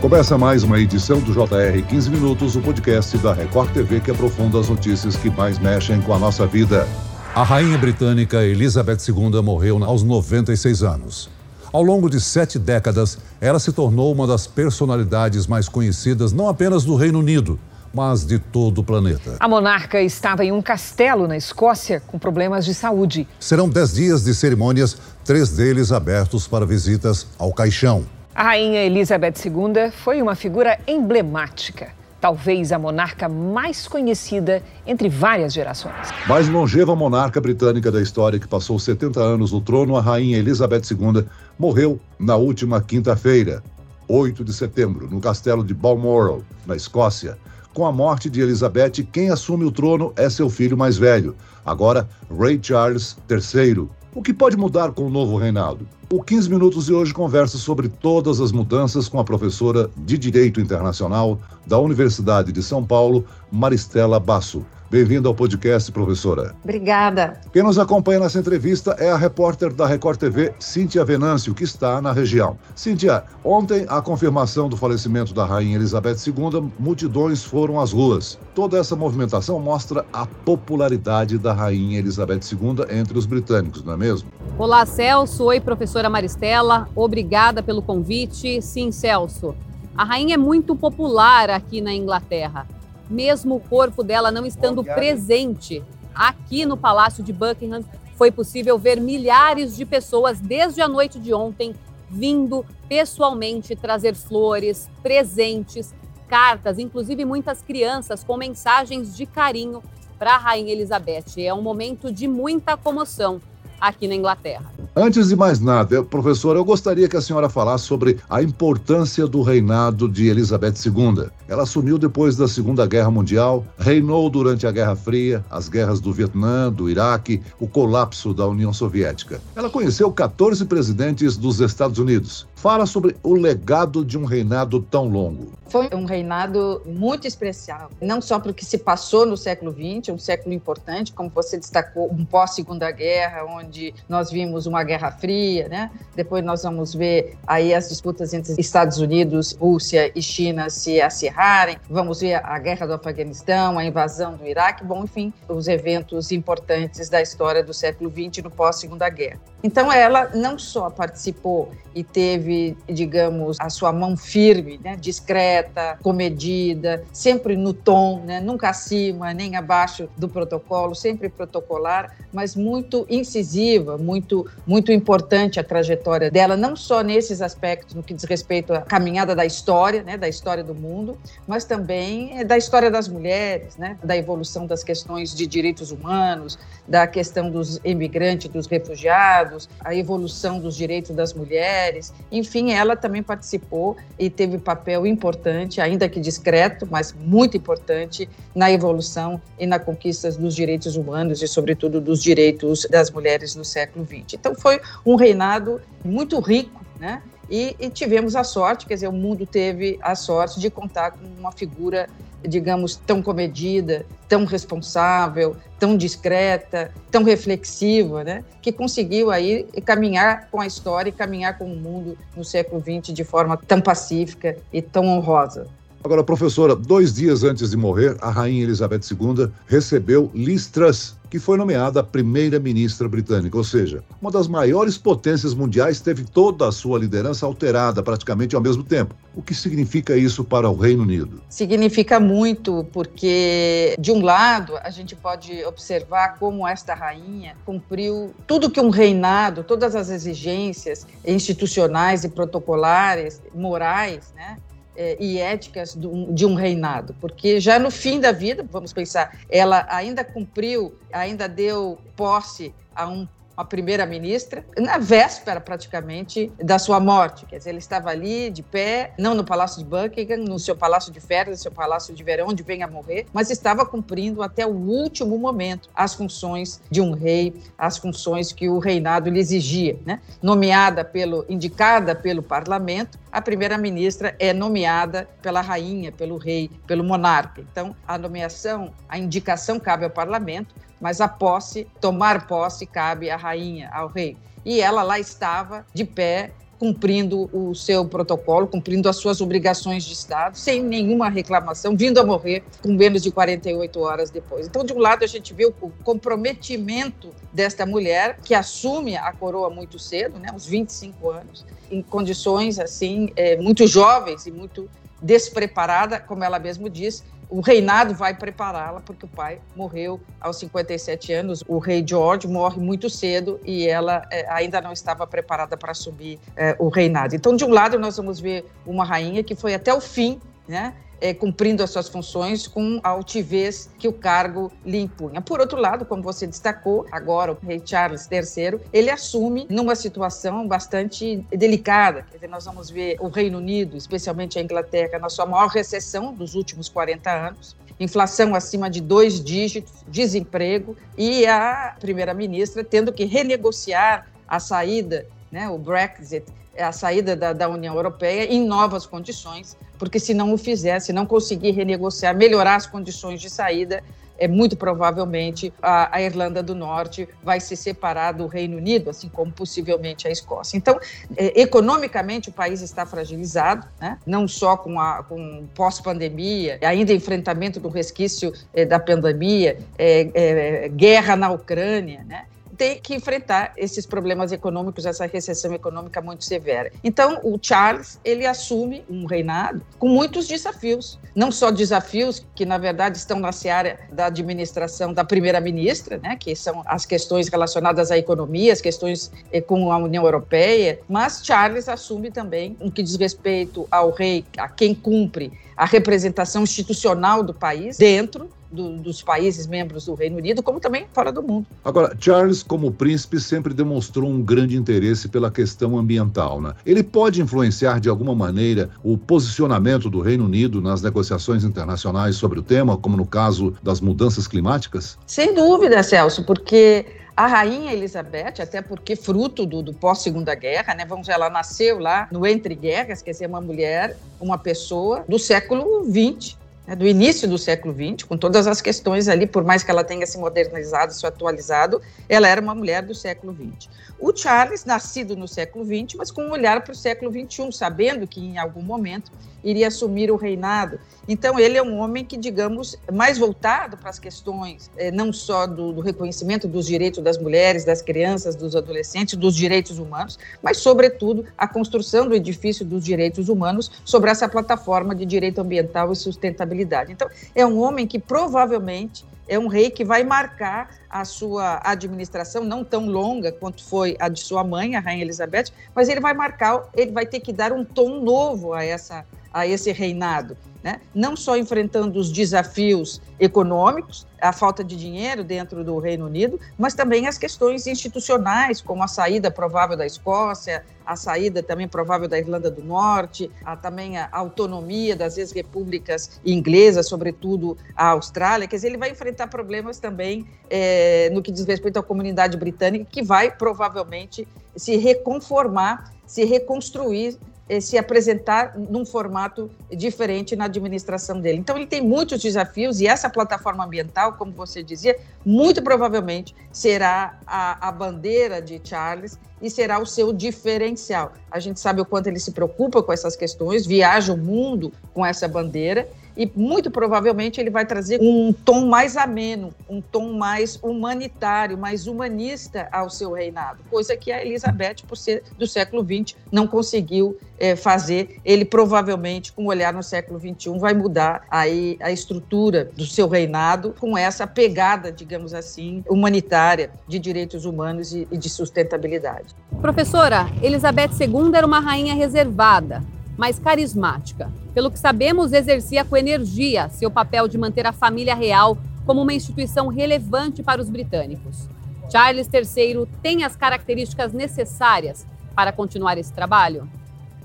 [0.00, 4.58] Começa mais uma edição do JR 15 Minutos, o podcast da Record TV que aprofunda
[4.58, 6.88] as notícias que mais mexem com a nossa vida.
[7.34, 11.28] A rainha britânica Elizabeth II morreu aos 96 anos.
[11.70, 16.82] Ao longo de sete décadas, ela se tornou uma das personalidades mais conhecidas não apenas
[16.82, 17.60] do Reino Unido,
[17.92, 19.36] mas de todo o planeta.
[19.38, 23.28] A monarca estava em um castelo na Escócia com problemas de saúde.
[23.38, 28.06] Serão dez dias de cerimônias, três deles abertos para visitas ao caixão.
[28.32, 31.88] A rainha Elizabeth II foi uma figura emblemática.
[32.20, 35.94] Talvez a monarca mais conhecida entre várias gerações.
[36.28, 40.82] Mais longeva monarca britânica da história, que passou 70 anos no trono, a rainha Elizabeth
[40.92, 41.24] II
[41.58, 43.64] morreu na última quinta-feira,
[44.06, 47.36] 8 de setembro, no castelo de Balmoral, na Escócia.
[47.74, 51.34] Com a morte de Elizabeth, quem assume o trono é seu filho mais velho,
[51.66, 53.88] agora Ray Charles III.
[54.14, 55.86] O que pode mudar com o novo reinado?
[56.12, 60.60] O 15 Minutos de hoje conversa sobre todas as mudanças com a professora de Direito
[60.60, 64.66] Internacional da Universidade de São Paulo, Maristela Basso.
[64.90, 66.52] Bem-vinda ao podcast, professora.
[66.64, 67.40] Obrigada.
[67.52, 72.02] Quem nos acompanha nessa entrevista é a repórter da Record TV, Cíntia Venâncio, que está
[72.02, 72.58] na região.
[72.74, 78.36] Cíntia, ontem, a confirmação do falecimento da rainha Elizabeth II, multidões foram às ruas.
[78.52, 83.96] Toda essa movimentação mostra a popularidade da rainha Elizabeth II entre os britânicos, não é
[83.96, 84.28] mesmo?
[84.60, 85.44] Olá, Celso.
[85.44, 86.86] Oi, professora Maristela.
[86.94, 88.60] Obrigada pelo convite.
[88.60, 89.56] Sim, Celso.
[89.96, 92.66] A rainha é muito popular aqui na Inglaterra
[93.10, 95.82] mesmo o corpo dela não estando presente
[96.14, 101.34] aqui no Palácio de Buckingham, foi possível ver milhares de pessoas desde a noite de
[101.34, 101.74] ontem
[102.08, 105.92] vindo pessoalmente trazer flores, presentes,
[106.28, 109.82] cartas, inclusive muitas crianças com mensagens de carinho
[110.18, 111.38] para a Rainha Elizabeth.
[111.38, 113.40] É um momento de muita comoção
[113.80, 114.64] aqui na Inglaterra.
[114.94, 119.40] Antes de mais nada, professora, eu gostaria que a senhora falasse sobre a importância do
[119.40, 121.28] reinado de Elizabeth II.
[121.48, 126.12] Ela assumiu depois da Segunda Guerra Mundial, reinou durante a Guerra Fria, as guerras do
[126.12, 129.40] Vietnã, do Iraque, o colapso da União Soviética.
[129.54, 132.46] Ela conheceu 14 presidentes dos Estados Unidos.
[132.60, 135.52] Fala sobre o legado de um reinado tão longo.
[135.70, 140.52] Foi um reinado muito especial, não só porque se passou no século XX, um século
[140.52, 145.90] importante, como você destacou, um pós-segunda guerra, onde nós vimos uma Guerra Fria, né?
[146.14, 151.78] Depois nós vamos ver aí as disputas entre Estados Unidos, Rússia e China se acirrarem.
[151.88, 157.08] Vamos ver a Guerra do Afeganistão, a invasão do Iraque, bom, enfim, os eventos importantes
[157.08, 159.40] da história do século XX no pós-segunda guerra.
[159.62, 162.49] Então ela não só participou e teve,
[162.88, 169.56] digamos, a sua mão firme, né, discreta, comedida, sempre no tom, né, nunca acima nem
[169.56, 176.74] abaixo do protocolo, sempre protocolar, mas muito incisiva, muito muito importante a trajetória dela, não
[176.76, 180.74] só nesses aspectos no que diz respeito à caminhada da história, né, da história do
[180.74, 186.58] mundo, mas também da história das mulheres, né, da evolução das questões de direitos humanos,
[186.86, 192.12] da questão dos imigrantes, dos refugiados, a evolução dos direitos das mulheres.
[192.40, 198.70] Enfim, ela também participou e teve papel importante, ainda que discreto, mas muito importante na
[198.70, 204.06] evolução e na conquista dos direitos humanos e, sobretudo, dos direitos das mulheres no século
[204.06, 204.34] XX.
[204.34, 207.22] Então, foi um reinado muito rico, né?
[207.50, 211.26] E, e, tivemos a sorte, quer dizer, o mundo teve a sorte de contar com
[211.38, 212.08] uma figura
[212.42, 218.44] digamos, tão comedida, tão responsável, tão discreta, tão reflexiva, né?
[218.60, 223.14] que conseguiu aí caminhar com a história e caminhar com o mundo no século XX
[223.14, 225.66] de forma tão pacífica e tão honrosa.
[226.02, 231.38] Agora, professora, dois dias antes de morrer, a rainha Elizabeth II recebeu Liz Truss, que
[231.38, 236.98] foi nomeada primeira-ministra britânica, ou seja, uma das maiores potências mundiais teve toda a sua
[236.98, 239.14] liderança alterada praticamente ao mesmo tempo.
[239.36, 241.42] O que significa isso para o Reino Unido?
[241.50, 248.70] Significa muito, porque, de um lado, a gente pode observar como esta rainha cumpriu tudo
[248.70, 254.56] que um reinado, todas as exigências institucionais e protocolares, morais, né?
[255.00, 259.86] É, e éticas de um reinado, porque já no fim da vida, vamos pensar, ela
[259.88, 263.26] ainda cumpriu, ainda deu posse a um
[263.60, 267.44] a primeira-ministra, na véspera praticamente da sua morte.
[267.44, 271.12] Quer dizer, ele estava ali de pé, não no Palácio de Buckingham, no seu palácio
[271.12, 274.66] de férias, no seu palácio de verão, onde vem a morrer, mas estava cumprindo até
[274.66, 279.98] o último momento as funções de um rei, as funções que o reinado lhe exigia.
[280.06, 280.20] Né?
[280.40, 287.60] Nomeada pelo, indicada pelo parlamento, a primeira-ministra é nomeada pela rainha, pelo rei, pelo monarca.
[287.60, 293.36] Então, a nomeação, a indicação cabe ao parlamento, mas a posse, tomar posse, cabe à
[293.36, 294.36] rainha, ao rei.
[294.64, 300.14] E ela lá estava, de pé, cumprindo o seu protocolo, cumprindo as suas obrigações de
[300.14, 304.66] Estado, sem nenhuma reclamação, vindo a morrer com menos de 48 horas depois.
[304.66, 309.68] Então, de um lado, a gente viu o comprometimento desta mulher, que assume a coroa
[309.68, 314.88] muito cedo, né, aos 25 anos, em condições assim é, muito jovens e muito
[315.20, 321.32] despreparada, como ela mesmo diz, o reinado vai prepará-la, porque o pai morreu aos 57
[321.32, 321.64] anos.
[321.66, 326.38] O rei George morre muito cedo e ela é, ainda não estava preparada para assumir
[326.56, 327.34] é, o reinado.
[327.34, 330.94] Então, de um lado, nós vamos ver uma rainha que foi até o fim, né?
[331.20, 335.40] É, cumprindo as suas funções com a altivez que o cargo lhe impunha.
[335.40, 340.66] Por outro lado, como você destacou, agora o rei Charles III, ele assume numa situação
[340.66, 342.26] bastante delicada.
[342.30, 346.32] Quer dizer, nós vamos ver o Reino Unido, especialmente a Inglaterra, na sua maior recessão
[346.32, 353.26] dos últimos 40 anos inflação acima de dois dígitos, desemprego e a primeira-ministra tendo que
[353.26, 356.46] renegociar a saída, né, o Brexit,
[356.82, 361.12] a saída da, da União Europeia em novas condições, porque se não o fizer, se
[361.12, 364.02] não conseguir renegociar, melhorar as condições de saída,
[364.40, 369.28] é muito provavelmente a, a, Irlanda do Norte vai se separar do Reino Unido, assim
[369.28, 370.78] como possivelmente a Escócia.
[370.78, 370.98] Então,
[371.36, 374.16] é, economicamente o país está fragilizado, né?
[374.26, 380.88] não só com a com pós-pandemia, ainda enfrentamento do resquício é, da pandemia, é, é
[380.88, 382.46] guerra na Ucrânia, né?
[382.80, 386.90] Tem que enfrentar esses problemas econômicos, essa recessão econômica muito severa.
[387.04, 392.78] Então, o Charles, ele assume um reinado com muitos desafios, não só desafios que, na
[392.78, 398.16] verdade, estão na seara da administração da primeira-ministra, né, que são as questões relacionadas à
[398.16, 403.14] economia, as questões eh, com a União Europeia, mas Charles assume também o que diz
[403.16, 409.66] respeito ao rei, a quem cumpre a representação institucional do país dentro do, dos países
[409.66, 411.66] membros do Reino Unido, como também fora do mundo.
[411.84, 416.60] Agora, Charles, como príncipe, sempre demonstrou um grande interesse pela questão ambiental.
[416.60, 416.74] Né?
[416.84, 422.58] Ele pode influenciar de alguma maneira o posicionamento do Reino Unido nas negociações internacionais sobre
[422.58, 425.18] o tema, como no caso das mudanças climáticas?
[425.26, 427.06] Sem dúvida, Celso, porque
[427.36, 431.06] a rainha Elizabeth, até porque fruto do, do pós-segunda guerra, né?
[431.06, 435.38] Vamos ver, ela nasceu lá no entre guerras, quer dizer, uma mulher, uma pessoa do
[435.38, 436.59] século XX,
[436.90, 440.02] né, do início do século XX, com todas as questões ali, por mais que ela
[440.02, 443.88] tenha se modernizado, se atualizado, ela era uma mulher do século XX.
[444.18, 448.26] O Charles, nascido no século XX, mas com um olhar para o século XXI, sabendo
[448.26, 449.30] que em algum momento
[449.62, 450.98] iria assumir o reinado.
[451.28, 455.66] Então, ele é um homem que, digamos, mais voltado para as questões eh, não só
[455.66, 460.78] do, do, reconhecimento dos direitos das mulheres, das crianças, dos adolescentes, dos direitos humanos, mas,
[460.78, 466.16] sobretudo, a construção do edifício dos direitos humanos sobre essa plataforma de direito ambiental e
[466.16, 467.12] sustentabilidade.
[467.12, 472.62] Então, é um homem que provavelmente é um rei que vai marcar a sua administração,
[472.62, 476.32] não tão longa quanto foi a de sua mãe, a Rainha Elizabeth, mas ele vai
[476.32, 481.00] marcar, ele vai ter que dar um tom novo a essa a esse reinado, né?
[481.14, 486.94] não só enfrentando os desafios econômicos, a falta de dinheiro dentro do Reino Unido, mas
[486.94, 492.38] também as questões institucionais, como a saída provável da Escócia, a saída também provável da
[492.38, 498.66] Irlanda do Norte, a, também a autonomia das ex-repúblicas inglesas, sobretudo a Austrália.
[498.66, 503.06] Quer dizer, ele vai enfrentar problemas também é, no que diz respeito à comunidade britânica,
[503.10, 507.36] que vai provavelmente se reconformar, se reconstruir
[507.78, 511.58] se apresentar num formato diferente na administração dele.
[511.58, 517.38] Então, ele tem muitos desafios e essa plataforma ambiental, como você dizia, muito provavelmente será
[517.46, 521.32] a, a bandeira de Charles e será o seu diferencial.
[521.50, 525.24] A gente sabe o quanto ele se preocupa com essas questões, viaja o mundo com
[525.24, 526.08] essa bandeira
[526.40, 532.06] e muito provavelmente ele vai trazer um tom mais ameno, um tom mais humanitário, mais
[532.06, 537.36] humanista ao seu reinado, coisa que a Elizabeth, por ser do século XX, não conseguiu
[537.58, 538.40] é, fazer.
[538.42, 543.28] Ele provavelmente, com o olhar no século XXI, vai mudar aí a estrutura do seu
[543.28, 549.54] reinado com essa pegada, digamos assim, humanitária de direitos humanos e, e de sustentabilidade.
[549.82, 553.02] Professora, Elizabeth II era uma rainha reservada
[553.40, 554.52] mais carismática.
[554.74, 559.32] Pelo que sabemos, exercia com energia seu papel de manter a família real como uma
[559.32, 561.66] instituição relevante para os britânicos.
[562.12, 566.86] Charles III tem as características necessárias para continuar esse trabalho?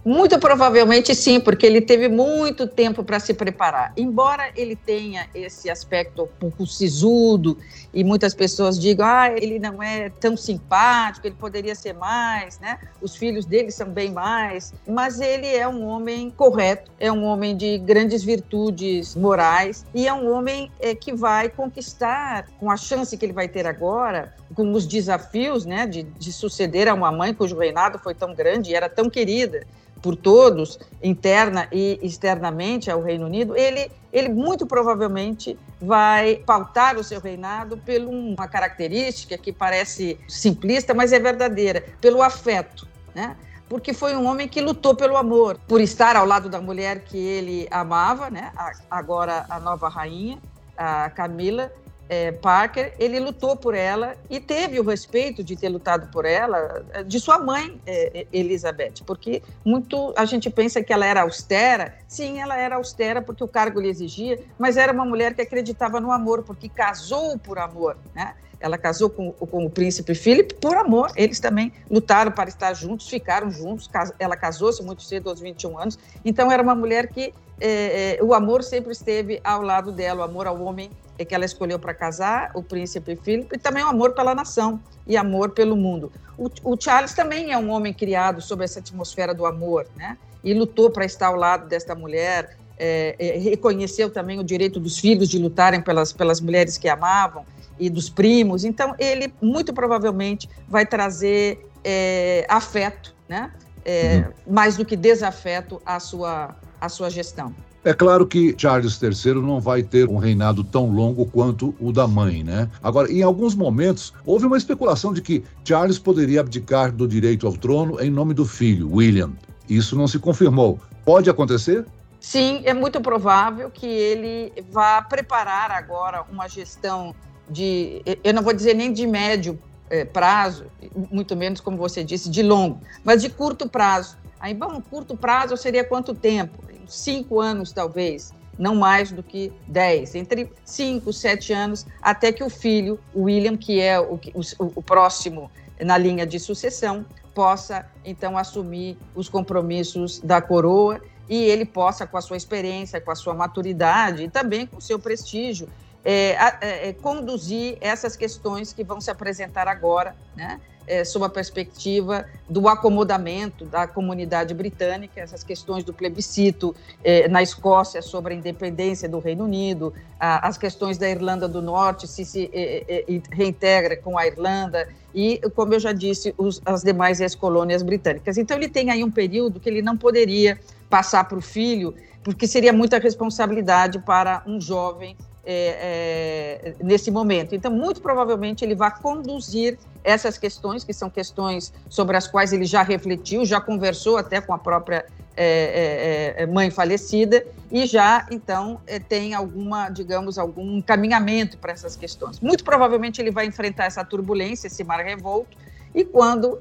[0.06, 3.92] Muito provavelmente sim, porque ele teve muito tempo para se preparar.
[3.98, 7.58] Embora ele tenha esse aspecto um pouco sisudo
[7.92, 12.78] e muitas pessoas digam, ah, ele não é tão simpático, ele poderia ser mais, né?
[13.02, 17.58] Os filhos dele são bem mais, mas ele é um homem correto, é um homem
[17.58, 23.18] de grandes virtudes morais e é um homem é, que vai conquistar, com a chance
[23.18, 27.34] que ele vai ter agora, com os desafios, né, de, de suceder a uma mãe
[27.34, 29.66] cujo reinado foi tão grande e era tão querida
[30.06, 37.04] por todos, interna e externamente ao Reino Unido, ele, ele muito provavelmente vai pautar o
[37.04, 43.36] seu reinado por uma característica que parece simplista, mas é verdadeira, pelo afeto, né?
[43.68, 47.18] Porque foi um homem que lutou pelo amor, por estar ao lado da mulher que
[47.18, 48.52] ele amava, né?
[48.92, 50.38] Agora a nova rainha,
[50.78, 51.72] a Camila,
[52.08, 56.84] é, Parker, ele lutou por ela e teve o respeito de ter lutado por ela
[56.94, 61.24] é, de sua mãe, é, é, Elizabeth, porque muito a gente pensa que ela era
[61.24, 61.96] austera.
[62.08, 66.00] Sim, ela era austera porque o cargo lhe exigia, mas era uma mulher que acreditava
[66.00, 68.36] no amor, porque casou por amor, né?
[68.60, 71.12] Ela casou com, com o príncipe Philip por amor.
[71.16, 73.90] Eles também lutaram para estar juntos, ficaram juntos.
[74.18, 76.00] Ela casou-se muito cedo, aos 21 anos.
[76.24, 80.24] Então, era uma mulher que é, é, o amor sempre esteve ao lado dela, o
[80.24, 80.90] amor ao homem
[81.24, 85.16] que ela escolheu para casar, o príncipe Philip, e também o amor pela nação e
[85.16, 86.12] amor pelo mundo.
[86.38, 90.18] O, o, Charles também é um homem criado sob essa atmosfera do amor, né?
[90.44, 95.00] E lutou para estar ao lado desta mulher, é, é, reconheceu também o direito dos
[95.00, 97.46] filhos de lutarem pelas, pelas mulheres que amavam
[97.80, 98.66] e dos primos.
[98.66, 103.52] Então, ele muito provavelmente vai trazer é, afeto, né?
[103.88, 104.54] É, uhum.
[104.54, 107.54] mais do que desafeto à sua, à sua gestão.
[107.86, 112.08] É claro que Charles III não vai ter um reinado tão longo quanto o da
[112.08, 112.68] mãe, né?
[112.82, 117.54] Agora, em alguns momentos, houve uma especulação de que Charles poderia abdicar do direito ao
[117.54, 119.34] trono em nome do filho, William.
[119.70, 120.80] Isso não se confirmou.
[121.06, 121.86] Pode acontecer?
[122.20, 127.14] Sim, é muito provável que ele vá preparar agora uma gestão
[127.48, 129.60] de, eu não vou dizer nem de médio
[129.92, 130.66] é, prazo,
[131.12, 134.18] muito menos, como você disse, de longo, mas de curto prazo.
[134.40, 136.66] Aí, bom, curto prazo seria quanto tempo?
[136.88, 142.50] Cinco anos, talvez, não mais do que dez, entre cinco, sete anos, até que o
[142.50, 144.42] filho, o William, que é o, o,
[144.76, 151.66] o próximo na linha de sucessão, possa então assumir os compromissos da coroa e ele
[151.66, 155.68] possa, com a sua experiência, com a sua maturidade e também com o seu prestígio,
[156.04, 160.62] é, é, conduzir essas questões que vão se apresentar agora, né?
[160.88, 167.42] É, sob a perspectiva do acomodamento da comunidade britânica, essas questões do plebiscito é, na
[167.42, 172.24] Escócia sobre a independência do Reino Unido, a, as questões da Irlanda do Norte, se
[172.26, 176.84] se é, é, é reintegra com a Irlanda, e, como eu já disse, os, as
[176.84, 178.38] demais ex-colônias britânicas.
[178.38, 182.46] Então, ele tem aí um período que ele não poderia passar para o filho, porque
[182.46, 185.16] seria muita responsabilidade para um jovem
[185.46, 187.54] é, é, nesse momento.
[187.54, 192.66] Então, muito provavelmente, ele vai conduzir essas questões, que são questões sobre as quais ele
[192.66, 195.06] já refletiu, já conversou até com a própria
[195.38, 201.74] é, é, é mãe falecida, e já, então, é, tem alguma, digamos, algum encaminhamento para
[201.74, 202.40] essas questões.
[202.40, 205.58] Muito provavelmente, ele vai enfrentar essa turbulência, esse mar revolto,
[205.94, 206.60] e quando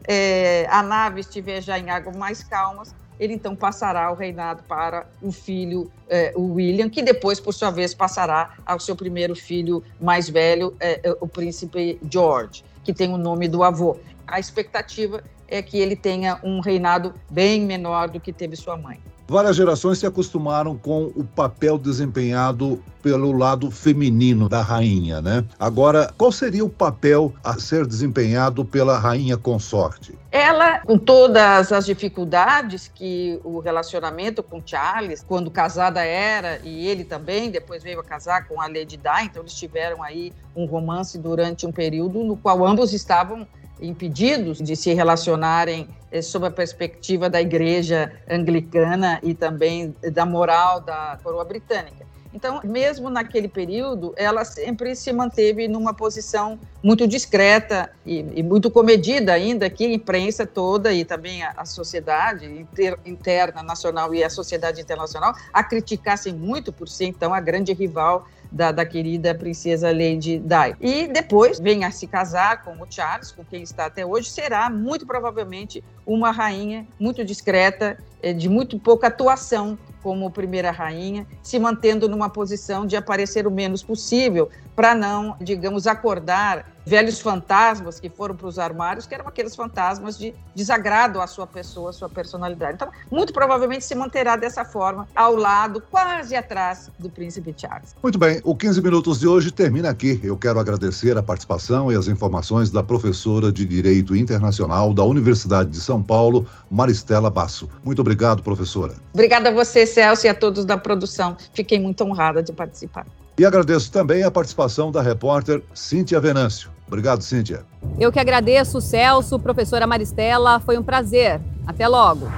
[0.69, 5.31] a nave estiver já em águas mais calmas, ele então passará o reinado para o
[5.31, 10.29] filho, eh, o William, que depois, por sua vez, passará ao seu primeiro filho mais
[10.29, 13.97] velho, eh, eh, o príncipe George, que tem o nome do avô.
[14.27, 19.01] A expectativa é que ele tenha um reinado bem menor do que teve sua mãe.
[19.27, 25.45] Várias gerações se acostumaram com o papel desempenhado pelo lado feminino da rainha, né?
[25.59, 30.19] Agora, qual seria o papel a ser desempenhado pela rainha consorte?
[30.31, 37.05] Ela, com todas as dificuldades que o relacionamento com Charles, quando casada era, e ele
[37.05, 41.19] também, depois veio a casar com a Lady Di, então eles tiveram aí um romance
[41.19, 43.47] durante um período no qual ambos estavam
[43.81, 50.81] impedidos de se relacionarem eh, sob a perspectiva da igreja anglicana e também da moral
[50.81, 52.05] da coroa britânica.
[52.35, 58.73] Então, mesmo naquele período, ela sempre se manteve numa posição muito discreta e, e muito
[58.73, 64.25] comedida, ainda que a imprensa toda e também a, a sociedade inter, interna, nacional e
[64.25, 69.35] a sociedade internacional a criticassem muito por ser, então, a grande rival da, da, querida
[69.35, 70.77] princesa Lady Di.
[70.81, 74.71] E depois vem a se casar com o Charles, com quem está até hoje, será
[74.71, 81.59] muito provavelmente uma rainha muito discreta, eh, de muito pouca atuação como primeira rainha, se
[81.59, 88.09] mantendo numa posição de aparecer o menos possível, para não, digamos, acordar velhos fantasmas que
[88.09, 92.09] foram para os armários, que eram aqueles fantasmas de desagrado à sua pessoa, à sua
[92.09, 92.75] personalidade.
[92.75, 97.95] Então, muito provavelmente se manterá dessa forma, ao lado, quase atrás do príncipe Charles.
[98.03, 100.21] Muito bem, o 15 Minutos de hoje termina aqui.
[100.23, 105.71] Eu quero agradecer a participação e as informações da professora de Direito Internacional da Universidade
[105.71, 107.69] de São Paulo, Maristela Basso.
[107.83, 108.95] Muito obrigado, professora.
[109.13, 111.37] Obrigada a você, Celso, e a todos da produção.
[111.55, 113.07] Fiquei muito honrada de participar.
[113.39, 116.74] E agradeço também a participação da repórter Cíntia Venâncio.
[116.87, 117.65] Obrigado, Cíntia.
[117.99, 120.61] Eu que agradeço, Celso, professora Maristela.
[120.61, 121.41] Foi um prazer.
[121.67, 122.29] Até logo.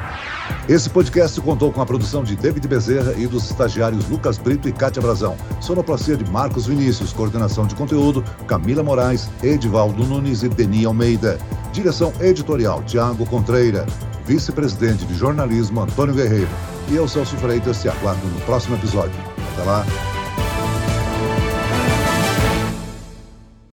[0.68, 4.72] Esse podcast contou com a produção de David Bezerra e dos estagiários Lucas Brito e
[4.72, 5.36] Kátia Brazão.
[5.60, 11.38] Sonoplastia de Marcos Vinícius, coordenação de conteúdo Camila Moraes, Edivaldo Nunes e Deni Almeida.
[11.72, 13.86] Direção editorial Tiago Contreira.
[14.24, 16.50] Vice-presidente de jornalismo Antônio Guerreiro.
[16.88, 19.14] E eu, Celso Freitas, te aguardo no próximo episódio.
[19.52, 20.15] Até lá.